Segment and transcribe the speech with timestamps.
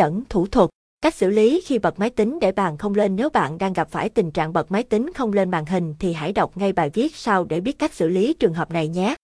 [0.00, 0.70] dẫn thủ thuật.
[1.02, 3.90] Cách xử lý khi bật máy tính để bàn không lên nếu bạn đang gặp
[3.90, 6.90] phải tình trạng bật máy tính không lên màn hình thì hãy đọc ngay bài
[6.94, 9.14] viết sau để biết cách xử lý trường hợp này nhé.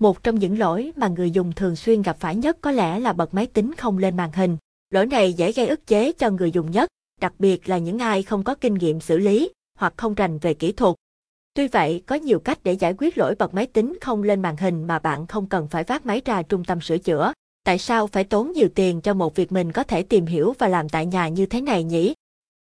[0.00, 3.12] Một trong những lỗi mà người dùng thường xuyên gặp phải nhất có lẽ là
[3.12, 4.56] bật máy tính không lên màn hình.
[4.90, 6.88] Lỗi này dễ gây ức chế cho người dùng nhất,
[7.20, 10.54] đặc biệt là những ai không có kinh nghiệm xử lý hoặc không rành về
[10.54, 10.94] kỹ thuật.
[11.54, 14.56] Tuy vậy, có nhiều cách để giải quyết lỗi bật máy tính không lên màn
[14.56, 17.32] hình mà bạn không cần phải vác máy ra trung tâm sửa chữa.
[17.64, 20.68] Tại sao phải tốn nhiều tiền cho một việc mình có thể tìm hiểu và
[20.68, 22.14] làm tại nhà như thế này nhỉ?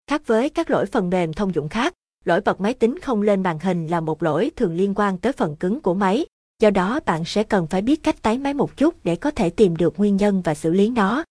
[0.08, 1.94] Khác với các lỗi phần mềm thông dụng khác,
[2.26, 5.32] lỗi bật máy tính không lên màn hình là một lỗi thường liên quan tới
[5.34, 6.26] phần cứng của máy.
[6.60, 9.50] Do đó bạn sẽ cần phải biết cách tái máy một chút để có thể
[9.50, 11.24] tìm được nguyên nhân và xử lý nó.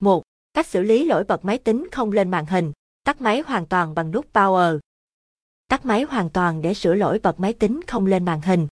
[0.00, 0.22] 1.
[0.54, 2.72] Cách xử lý lỗi bật máy tính không lên màn hình.
[3.04, 4.78] Tắt máy hoàn toàn bằng nút Power.
[5.68, 8.68] Tắt máy hoàn toàn để sửa lỗi bật máy tính không lên màn hình.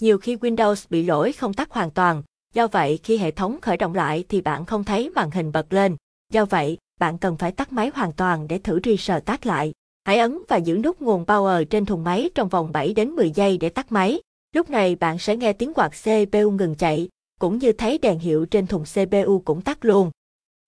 [0.00, 3.76] Nhiều khi Windows bị lỗi không tắt hoàn toàn, do vậy khi hệ thống khởi
[3.76, 5.96] động lại thì bạn không thấy màn hình bật lên.
[6.32, 9.72] Do vậy, bạn cần phải tắt máy hoàn toàn để thử restart lại.
[10.04, 13.30] Hãy ấn và giữ nút nguồn power trên thùng máy trong vòng 7 đến 10
[13.30, 14.20] giây để tắt máy.
[14.54, 17.08] Lúc này bạn sẽ nghe tiếng quạt CPU ngừng chạy,
[17.40, 20.10] cũng như thấy đèn hiệu trên thùng CPU cũng tắt luôn.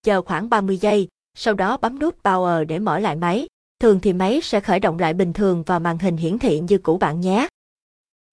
[0.02, 3.46] Chờ khoảng 30 giây, sau đó bấm nút Power để mở lại máy.
[3.80, 6.78] Thường thì máy sẽ khởi động lại bình thường và màn hình hiển thị như
[6.78, 7.48] cũ bạn nhé.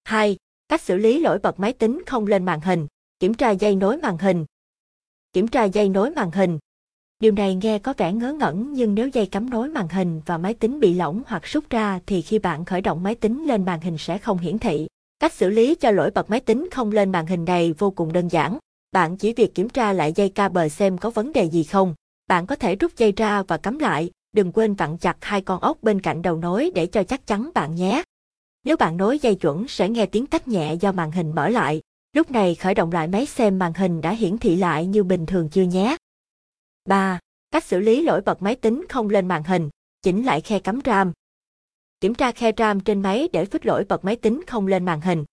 [0.04, 0.36] 2.
[0.68, 2.86] Cách xử lý lỗi bật máy tính không lên màn hình.
[3.22, 4.44] Kiểm tra dây nối màn hình.
[5.32, 6.58] Kiểm tra dây nối màn hình.
[7.20, 10.38] Điều này nghe có vẻ ngớ ngẩn nhưng nếu dây cắm nối màn hình và
[10.38, 13.64] máy tính bị lỏng hoặc rút ra thì khi bạn khởi động máy tính lên
[13.64, 14.86] màn hình sẽ không hiển thị.
[15.18, 18.12] Cách xử lý cho lỗi bật máy tính không lên màn hình này vô cùng
[18.12, 18.58] đơn giản.
[18.92, 21.94] Bạn chỉ việc kiểm tra lại dây cable xem có vấn đề gì không.
[22.28, 25.60] Bạn có thể rút dây ra và cắm lại, đừng quên vặn chặt hai con
[25.60, 28.02] ốc bên cạnh đầu nối để cho chắc chắn bạn nhé.
[28.64, 31.80] Nếu bạn nối dây chuẩn sẽ nghe tiếng tách nhẹ do màn hình mở lại.
[32.16, 35.26] Lúc này khởi động lại máy xem màn hình đã hiển thị lại như bình
[35.26, 35.96] thường chưa nhé.
[36.88, 37.18] 3.
[37.50, 39.70] Cách xử lý lỗi bật máy tính không lên màn hình,
[40.02, 41.12] chỉnh lại khe cắm RAM.
[42.00, 45.00] Kiểm tra khe RAM trên máy để fix lỗi bật máy tính không lên màn
[45.00, 45.24] hình.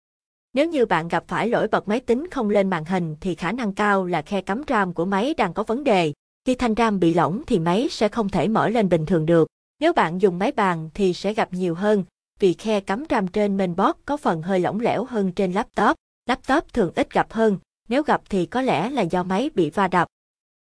[0.53, 3.51] Nếu như bạn gặp phải lỗi bật máy tính không lên màn hình thì khả
[3.51, 6.13] năng cao là khe cắm RAM của máy đang có vấn đề.
[6.45, 9.47] Khi thanh RAM bị lỏng thì máy sẽ không thể mở lên bình thường được.
[9.79, 12.03] Nếu bạn dùng máy bàn thì sẽ gặp nhiều hơn,
[12.39, 15.95] vì khe cắm RAM trên mainboard có phần hơi lỏng lẻo hơn trên laptop.
[16.29, 17.57] Laptop thường ít gặp hơn,
[17.87, 20.07] nếu gặp thì có lẽ là do máy bị va đập.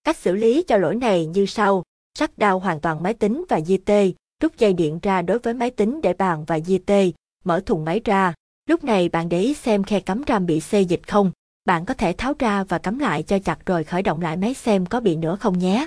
[0.03, 1.83] Cách xử lý cho lỗi này như sau,
[2.19, 4.11] sắt đau hoàn toàn máy tính và di tê,
[4.41, 7.11] rút dây điện ra đối với máy tính để bàn và di tê,
[7.43, 8.33] mở thùng máy ra.
[8.69, 11.31] Lúc này bạn để ý xem khe cắm RAM bị xê dịch không,
[11.65, 14.53] bạn có thể tháo ra và cắm lại cho chặt rồi khởi động lại máy
[14.53, 15.85] xem có bị nữa không nhé.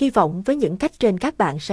[0.00, 1.66] Hy vọng với những cách trên các bạn sẽ